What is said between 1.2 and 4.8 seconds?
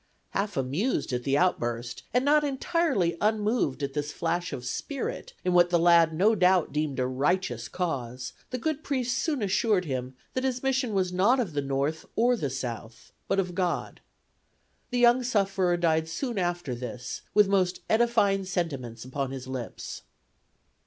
the outburst, and not entirely unmoved at this flash of